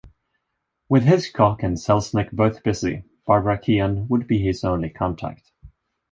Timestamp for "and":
1.61-1.77